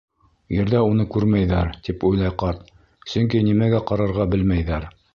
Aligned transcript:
Ерҙә 0.53 0.79
уны 0.91 1.05
күрмәйҙәр, 1.17 1.69
тип 1.89 2.07
уйлай 2.11 2.33
ҡарт, 2.45 2.75
сөнки 3.15 3.45
нимәгә 3.51 3.87
ҡарарға 3.93 4.31
белмәйҙәр. 4.35 4.95